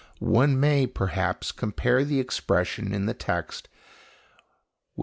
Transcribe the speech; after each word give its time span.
One 0.33 0.59
may 0.59 0.87
perhaps 0.87 1.51
compare 1.51 2.03
the 2.03 2.19
expression 2.19 2.91
in 2.91 3.05
the 3.05 3.13
text 3.13 3.69
with 4.97 4.99
M. 4.99 4.99